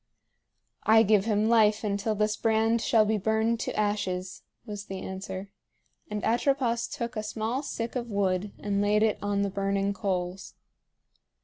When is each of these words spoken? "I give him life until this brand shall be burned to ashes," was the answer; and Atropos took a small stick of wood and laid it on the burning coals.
"I 0.81 1.03
give 1.03 1.25
him 1.25 1.47
life 1.47 1.83
until 1.83 2.15
this 2.15 2.35
brand 2.35 2.81
shall 2.81 3.05
be 3.05 3.19
burned 3.19 3.59
to 3.59 3.79
ashes," 3.79 4.41
was 4.65 4.85
the 4.85 4.97
answer; 5.03 5.51
and 6.09 6.25
Atropos 6.25 6.87
took 6.87 7.15
a 7.15 7.21
small 7.21 7.61
stick 7.61 7.95
of 7.95 8.09
wood 8.09 8.51
and 8.57 8.81
laid 8.81 9.03
it 9.03 9.19
on 9.21 9.43
the 9.43 9.51
burning 9.51 9.93
coals. 9.93 10.55